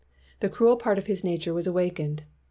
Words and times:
The 0.39 0.49
cruel 0.49 0.77
part 0.77 0.97
of 0.97 1.05
his 1.05 1.23
nature 1.23 1.53
was 1.53 1.67
awakened. 1.67 2.23